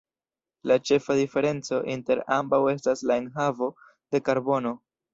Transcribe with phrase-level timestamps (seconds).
[0.71, 4.79] La ĉefa diferenco inter ambaŭ estas la enhavo de karbono.